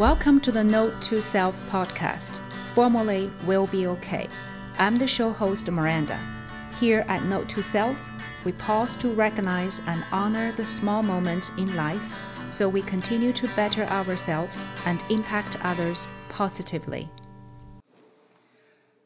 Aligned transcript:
Welcome 0.00 0.40
to 0.40 0.50
the 0.50 0.64
Note 0.64 1.00
to 1.02 1.22
Self 1.22 1.54
podcast, 1.70 2.40
formerly 2.74 3.30
Will 3.46 3.68
Be 3.68 3.86
Okay. 3.86 4.26
I'm 4.76 4.98
the 4.98 5.06
show 5.06 5.30
host 5.30 5.70
Miranda. 5.70 6.18
Here 6.80 7.04
at 7.06 7.24
Note 7.26 7.48
to 7.50 7.62
Self, 7.62 7.96
we 8.44 8.50
pause 8.50 8.96
to 8.96 9.10
recognize 9.10 9.80
and 9.86 10.04
honor 10.10 10.50
the 10.50 10.66
small 10.66 11.04
moments 11.04 11.52
in 11.58 11.76
life 11.76 12.02
so 12.50 12.68
we 12.68 12.82
continue 12.82 13.32
to 13.34 13.46
better 13.54 13.84
ourselves 13.84 14.68
and 14.84 15.00
impact 15.10 15.64
others 15.64 16.08
positively. 16.28 17.08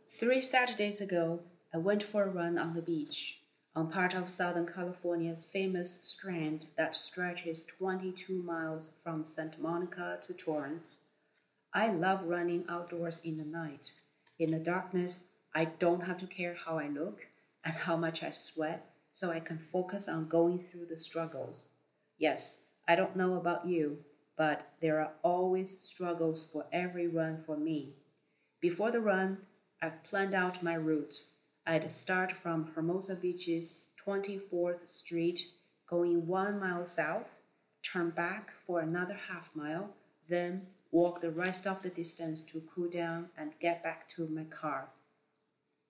Three 0.09 0.41
Saturdays 0.41 1.03
ago, 1.03 1.41
I 1.75 1.77
went 1.77 2.03
for 2.03 2.25
a 2.25 2.31
run 2.31 2.57
on 2.57 2.73
the 2.73 2.81
beach 2.81 3.43
on 3.75 3.91
part 3.91 4.15
of 4.15 4.29
Southern 4.29 4.67
California's 4.67 5.45
famous 5.45 6.05
strand 6.05 6.67
that 6.77 6.97
stretches 6.97 7.65
22 7.65 8.43
miles 8.43 8.91
from 9.03 9.25
Santa 9.25 9.61
Monica 9.61 10.19
to 10.27 10.33
Torrance. 10.33 10.99
I 11.73 11.91
love 11.91 12.25
running 12.25 12.65
outdoors 12.69 13.21
in 13.23 13.37
the 13.39 13.45
night. 13.45 13.93
In 14.39 14.51
the 14.51 14.59
darkness, 14.59 15.25
I 15.55 15.67
don't 15.67 16.07
have 16.07 16.19
to 16.19 16.27
care 16.27 16.57
how 16.67 16.79
I 16.79 16.89
look 16.89 17.27
and 17.65 17.75
how 17.75 17.97
much 17.97 18.23
I 18.23 18.31
sweat, 18.31 18.91
so 19.13 19.31
I 19.31 19.41
can 19.41 19.59
focus 19.59 20.09
on 20.09 20.29
going 20.29 20.59
through 20.59 20.87
the 20.87 20.97
struggles. 20.97 21.69
Yes, 22.19 22.63
I 22.87 22.95
don't 22.95 23.17
know 23.17 23.35
about 23.35 23.67
you, 23.67 23.99
but 24.37 24.71
there 24.81 25.01
are 25.01 25.13
always 25.23 25.79
struggles 25.81 26.49
for 26.49 26.67
every 26.73 27.09
run 27.09 27.37
for 27.45 27.57
me. 27.57 27.95
Before 28.61 28.91
the 28.91 29.01
run, 29.01 29.39
I've 29.83 30.03
planned 30.05 30.35
out 30.35 30.63
my 30.63 30.75
route. 30.75 31.15
I'd 31.71 31.93
start 31.93 32.33
from 32.33 32.71
Hermosa 32.75 33.15
Beach's 33.15 33.89
24th 34.03 34.89
Street, 34.89 35.49
going 35.87 36.27
one 36.27 36.59
mile 36.59 36.87
south, 36.87 37.41
turn 37.83 38.09
back 38.09 38.53
for 38.53 38.81
another 38.81 39.19
half 39.29 39.51
mile, 39.55 39.91
then 40.31 40.69
walk 40.91 41.21
the 41.21 41.31
rest 41.31 41.67
of 41.67 41.83
the 41.83 41.91
distance 41.91 42.41
to 42.41 42.63
cool 42.75 42.89
down 42.89 43.29
and 43.37 43.53
get 43.61 43.83
back 43.83 44.09
to 44.17 44.27
my 44.29 44.45
car. 44.45 44.89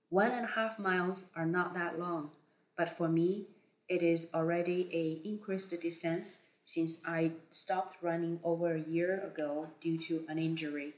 One 0.08 0.32
and 0.32 0.46
a 0.46 0.54
half 0.56 0.80
miles 0.80 1.26
are 1.36 1.46
not 1.46 1.74
that 1.74 1.96
long, 1.96 2.32
but 2.76 2.88
for 2.88 3.08
me, 3.08 3.46
it 3.88 4.02
is 4.02 4.34
already 4.34 4.88
a 4.92 5.28
increased 5.28 5.80
distance 5.80 6.42
since 6.66 7.00
I 7.06 7.30
stopped 7.50 8.02
running 8.02 8.40
over 8.42 8.74
a 8.74 8.82
year 8.82 9.24
ago 9.24 9.68
due 9.80 9.98
to 10.08 10.24
an 10.28 10.40
injury. 10.40 10.94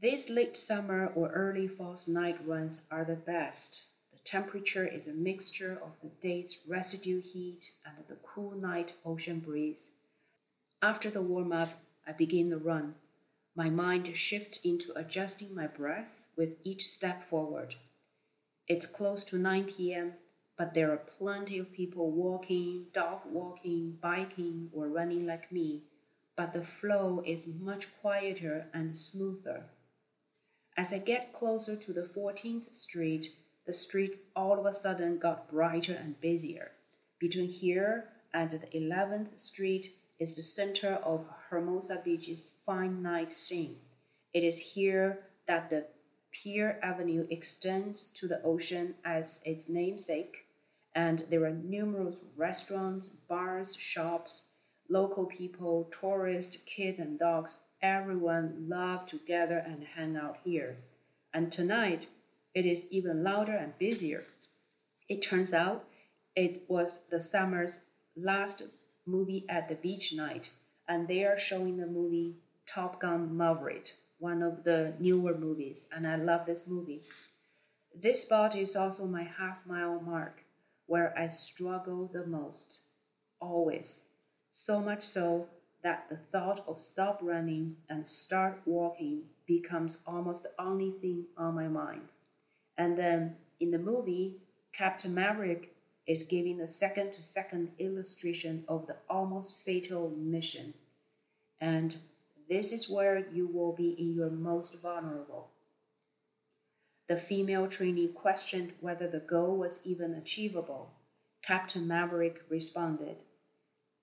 These 0.00 0.28
late 0.28 0.54
summer 0.54 1.06
or 1.14 1.30
early 1.30 1.66
fall 1.66 1.98
night 2.08 2.46
runs 2.46 2.82
are 2.90 3.06
the 3.06 3.14
best. 3.14 3.84
The 4.12 4.18
temperature 4.18 4.86
is 4.86 5.08
a 5.08 5.14
mixture 5.14 5.80
of 5.82 5.92
the 6.02 6.10
day's 6.20 6.60
residue 6.68 7.22
heat 7.22 7.70
and 7.86 7.96
the 8.06 8.16
cool 8.16 8.50
night 8.50 8.92
ocean 9.06 9.38
breeze. 9.38 9.92
After 10.82 11.08
the 11.08 11.22
warm 11.22 11.52
up, 11.52 11.70
I 12.06 12.12
begin 12.12 12.50
the 12.50 12.58
run. 12.58 12.96
My 13.56 13.70
mind 13.70 14.14
shifts 14.14 14.58
into 14.62 14.92
adjusting 14.94 15.54
my 15.54 15.68
breath 15.68 16.26
with 16.36 16.58
each 16.64 16.86
step 16.86 17.22
forward. 17.22 17.76
It's 18.68 18.84
close 18.84 19.24
to 19.24 19.38
9 19.38 19.64
p.m., 19.64 20.14
but 20.58 20.74
there 20.74 20.92
are 20.92 20.98
plenty 20.98 21.58
of 21.58 21.72
people 21.72 22.10
walking, 22.10 22.86
dog 22.92 23.20
walking, 23.24 23.96
biking, 24.02 24.68
or 24.74 24.88
running 24.88 25.26
like 25.26 25.50
me, 25.50 25.84
but 26.36 26.52
the 26.52 26.62
flow 26.62 27.22
is 27.24 27.46
much 27.46 27.86
quieter 28.02 28.66
and 28.74 28.98
smoother. 28.98 29.64
As 30.76 30.92
I 30.92 30.98
get 30.98 31.32
closer 31.32 31.76
to 31.76 31.92
the 31.92 32.02
14th 32.02 32.74
Street, 32.74 33.28
the 33.64 33.72
street 33.72 34.16
all 34.34 34.58
of 34.58 34.66
a 34.66 34.74
sudden 34.74 35.18
got 35.18 35.48
brighter 35.48 35.94
and 35.94 36.20
busier. 36.20 36.72
Between 37.20 37.48
here 37.48 38.08
and 38.32 38.50
the 38.50 38.66
11th 38.76 39.38
Street 39.38 39.94
is 40.18 40.34
the 40.34 40.42
center 40.42 40.94
of 40.94 41.26
Hermosa 41.48 42.02
Beach's 42.04 42.50
fine 42.66 43.02
night 43.02 43.32
scene. 43.32 43.76
It 44.32 44.42
is 44.42 44.74
here 44.74 45.20
that 45.46 45.70
the 45.70 45.86
Pier 46.32 46.80
Avenue 46.82 47.28
extends 47.30 48.06
to 48.06 48.26
the 48.26 48.42
ocean 48.42 48.96
as 49.04 49.40
its 49.44 49.68
namesake, 49.68 50.46
and 50.92 51.24
there 51.30 51.44
are 51.44 51.52
numerous 51.52 52.18
restaurants, 52.36 53.06
bars, 53.06 53.76
shops, 53.76 54.46
local 54.90 55.26
people, 55.26 55.88
tourists, 56.00 56.56
kids, 56.66 56.98
and 56.98 57.16
dogs 57.16 57.58
everyone 57.84 58.66
love 58.66 59.04
to 59.04 59.18
gather 59.26 59.58
and 59.58 59.84
hang 59.94 60.16
out 60.16 60.38
here. 60.42 60.76
And 61.34 61.52
tonight, 61.52 62.06
it 62.54 62.64
is 62.64 62.90
even 62.90 63.22
louder 63.22 63.54
and 63.54 63.78
busier. 63.78 64.24
It 65.08 65.20
turns 65.20 65.52
out 65.52 65.84
it 66.34 66.62
was 66.66 67.06
the 67.10 67.20
summer's 67.20 67.84
last 68.16 68.62
movie 69.06 69.44
at 69.50 69.68
the 69.68 69.74
beach 69.74 70.14
night, 70.14 70.50
and 70.88 71.06
they 71.06 71.24
are 71.24 71.38
showing 71.38 71.76
the 71.76 71.86
movie 71.86 72.36
Top 72.66 73.00
Gun 73.00 73.36
Maverick, 73.36 73.90
one 74.18 74.42
of 74.42 74.64
the 74.64 74.94
newer 74.98 75.36
movies, 75.36 75.88
and 75.94 76.06
I 76.06 76.16
love 76.16 76.46
this 76.46 76.66
movie. 76.66 77.02
This 77.94 78.22
spot 78.22 78.56
is 78.56 78.76
also 78.76 79.06
my 79.06 79.24
half 79.24 79.66
mile 79.66 80.00
mark 80.00 80.42
where 80.86 81.12
I 81.18 81.28
struggle 81.28 82.10
the 82.12 82.26
most, 82.26 82.80
always. 83.40 84.04
So 84.48 84.80
much 84.80 85.02
so 85.02 85.48
that 85.84 86.08
the 86.08 86.16
thought 86.16 86.64
of 86.66 86.82
stop 86.82 87.20
running 87.22 87.76
and 87.88 88.08
start 88.08 88.62
walking 88.64 89.22
becomes 89.46 89.98
almost 90.06 90.42
the 90.42 90.50
only 90.58 90.90
thing 90.90 91.26
on 91.36 91.54
my 91.54 91.68
mind. 91.68 92.08
And 92.76 92.98
then 92.98 93.36
in 93.60 93.70
the 93.70 93.78
movie, 93.78 94.38
Captain 94.72 95.14
Maverick 95.14 95.76
is 96.06 96.22
giving 96.22 96.60
a 96.60 96.68
second 96.68 97.12
to 97.12 97.22
second 97.22 97.68
illustration 97.78 98.64
of 98.66 98.86
the 98.86 98.96
almost 99.08 99.58
fatal 99.58 100.10
mission. 100.16 100.74
And 101.60 101.96
this 102.48 102.72
is 102.72 102.90
where 102.90 103.26
you 103.32 103.46
will 103.46 103.72
be 103.72 103.90
in 103.90 104.14
your 104.14 104.30
most 104.30 104.82
vulnerable. 104.82 105.50
The 107.08 107.16
female 107.16 107.68
trainee 107.68 108.08
questioned 108.08 108.72
whether 108.80 109.06
the 109.06 109.20
goal 109.20 109.58
was 109.58 109.80
even 109.84 110.14
achievable. 110.14 110.92
Captain 111.42 111.86
Maverick 111.86 112.42
responded, 112.48 113.16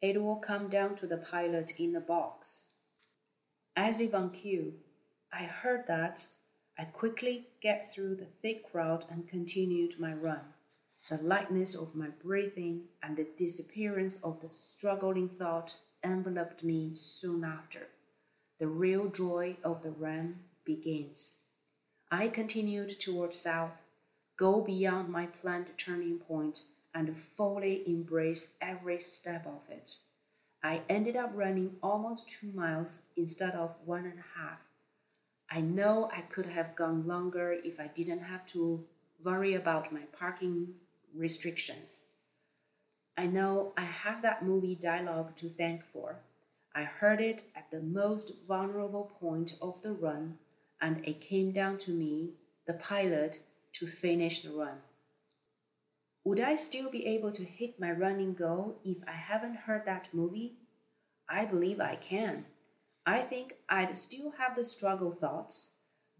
it 0.02 0.22
will 0.22 0.38
come 0.38 0.68
down 0.68 0.96
to 0.96 1.08
the 1.08 1.18
pilot 1.18 1.74
in 1.78 1.94
the 1.94 2.02
box. 2.02 2.66
As 3.76 4.02
if 4.02 4.14
on 4.14 4.32
cue, 4.32 4.74
I 5.32 5.44
heard 5.44 5.88
that. 5.88 6.26
I 6.78 6.86
quickly 6.86 7.48
get 7.62 7.90
through 7.90 8.16
the 8.16 8.26
thick 8.26 8.72
crowd 8.72 9.06
and 9.10 9.28
continued 9.28 10.00
my 10.00 10.14
run. 10.14 10.42
The 11.10 11.18
lightness 11.18 11.76
of 11.76 11.96
my 11.96 12.08
breathing 12.08 12.86
and 13.04 13.18
the 13.18 13.28
disappearance 13.38 14.18
of 14.24 14.42
the 14.42 14.50
struggling 14.50 15.30
thought 15.30 15.76
enveloped 16.04 16.64
me 16.64 16.92
soon 16.96 17.44
after. 17.44 17.88
The 18.60 18.68
real 18.68 19.10
joy 19.10 19.58
of 19.64 19.84
the 19.84 19.92
run 19.92 20.40
begins. 20.66 21.38
I 22.12 22.28
continued 22.28 23.00
toward 23.00 23.34
south, 23.34 23.86
go 24.38 24.62
beyond 24.62 25.10
my 25.10 25.28
planned 25.28 25.72
turning 25.78 26.20
point 26.20 26.62
and 26.94 27.18
fully 27.18 27.88
embrace 27.88 28.53
every 28.62 29.00
step 29.00 29.46
of 29.46 29.62
it. 29.69 29.96
I 30.63 30.81
ended 30.90 31.16
up 31.16 31.31
running 31.34 31.78
almost 31.81 32.29
two 32.29 32.52
miles 32.53 33.02
instead 33.18 33.56
of 33.56 33.75
one 33.85 34.06
and 34.06 34.19
a 34.19 34.40
half. 34.40 34.59
I 35.50 35.62
know 35.62 36.09
I 36.16 36.22
could 36.22 36.46
have 36.46 36.75
gone 36.75 37.07
longer 37.07 37.52
if 37.52 37.79
I 37.79 37.88
didn't 37.88 38.24
have 38.24 38.46
to 38.47 38.85
worry 39.24 39.53
about 39.53 39.91
my 39.91 40.02
parking 40.18 40.75
restrictions. 41.16 42.07
I 43.18 43.28
know 43.28 43.73
I 43.75 43.84
have 43.84 44.22
that 44.22 44.46
movie 44.46 44.75
dialogue 44.75 45.35
to 45.38 45.50
thank 45.50 45.84
for. 45.84 46.19
I 46.73 46.84
heard 46.84 47.19
it 47.19 47.44
at 47.56 47.69
the 47.69 47.81
most 47.81 48.31
vulnerable 48.47 49.12
point 49.19 49.58
of 49.62 49.81
the 49.81 49.91
run, 49.91 50.38
and 50.79 51.06
it 51.06 51.19
came 51.19 51.52
down 51.52 51.78
to 51.79 51.91
me, 51.91 52.31
the 52.66 52.75
pilot, 52.75 53.40
to 53.73 53.88
finish 53.88 54.41
the 54.41 54.52
run. 54.52 54.78
Would 56.24 56.40
I 56.40 56.56
still 56.56 56.92
be 56.92 57.08
able 57.08 57.32
to 57.32 57.44
hit 57.44 57.80
my 57.80 57.92
running 57.92 58.34
goal 58.36 58.80
if 58.86 58.98
I 59.08 59.14
haven't 59.14 59.66
heard 59.66 59.86
that 59.86 60.09
movie? 60.14 60.58
I 61.28 61.46
believe 61.46 61.80
I 61.80 61.96
can. 61.96 62.46
I 63.06 63.22
think 63.22 63.56
I'd 63.68 63.98
still 63.98 64.34
have 64.38 64.56
the 64.56 64.64
struggle 64.64 65.12
thoughts, 65.12 65.72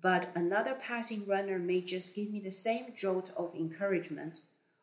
but 0.02 0.30
another 0.34 0.74
passing 0.74 1.28
runner 1.28 1.60
may 1.60 1.82
just 1.82 2.16
give 2.16 2.32
me 2.32 2.40
the 2.40 2.50
same 2.50 2.96
jolt 2.96 3.32
of 3.38 3.54
encouragement, 3.54 4.40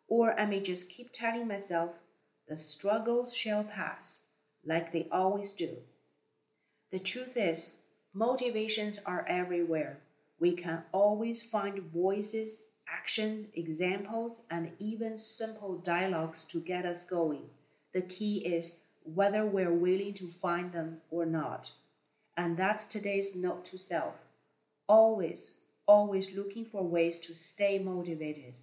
or 0.07 0.39
I 0.39 0.47
may 0.47 0.61
just 0.61 0.91
keep 0.91 1.13
telling 1.13 1.49
myself, 1.49 1.99
the 2.47 2.57
struggles 2.57 3.35
shall 3.35 3.65
pass, 3.65 4.19
like 4.65 4.93
they 4.93 5.09
always 5.11 5.51
do. 5.51 5.79
The 6.93 7.01
truth 7.01 7.37
is, 7.37 7.81
motivations 8.15 9.01
are 9.05 9.27
everywhere. 9.29 9.99
We 10.39 10.53
can 10.53 10.85
always 10.93 11.43
find 11.51 11.91
voices 11.93 12.63
actions, 12.93 13.47
examples, 13.55 14.43
and 14.51 14.73
even 14.79 15.19
simple 15.19 15.79
dialogues 15.79 16.45
to 16.45 16.61
get 16.61 16.85
us 16.85 17.03
going. 17.03 17.51
The 17.93 18.03
key 18.03 18.39
is 18.39 18.81
whether 19.03 19.45
we're 19.45 19.73
willing 19.73 20.15
to 20.15 20.27
find 20.27 20.73
them 20.73 20.99
or 21.11 21.25
not. 21.25 21.71
And 22.37 22.57
that's 22.57 22.87
today's 22.87 23.35
note 23.35 23.65
to 23.67 23.79
self. 23.79 24.15
Always, 24.89 25.53
always 25.87 26.37
looking 26.37 26.65
for 26.65 26.83
ways 26.83 27.19
to 27.21 27.35
stay 27.35 27.79
motivated. 27.79 28.55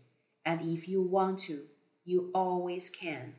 And 0.46 0.62
if 0.62 0.88
you 0.88 1.02
want 1.02 1.40
to, 1.40 1.64
you 2.06 2.32
always 2.34 2.90
can. 2.90 3.34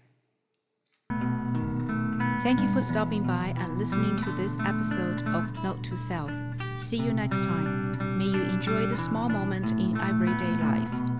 Thank 2.42 2.60
you 2.60 2.68
for 2.68 2.82
stopping 2.82 3.24
by 3.24 3.54
and 3.56 3.78
listening 3.78 4.16
to 4.18 4.32
this 4.32 4.56
episode 4.66 5.22
of 5.28 5.52
Note 5.64 5.82
to 5.84 5.96
self. 5.96 6.30
See 6.78 6.98
you 6.98 7.12
next 7.12 7.44
time. 7.44 8.05
May 8.16 8.28
you 8.28 8.42
enjoy 8.44 8.86
the 8.86 8.96
small 8.96 9.28
moments 9.28 9.72
in 9.72 10.00
everyday 10.00 10.50
life. 10.64 11.15